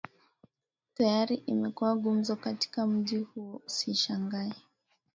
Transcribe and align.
tayari 0.95 1.35
imekuwa 1.45 1.93
gumzo 1.95 2.35
katika 2.35 2.87
mji 2.87 3.17
huo 3.19 3.61
Usishangae 3.67 4.53